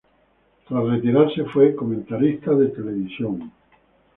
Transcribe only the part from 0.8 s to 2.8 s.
retirarse, fue comentarista de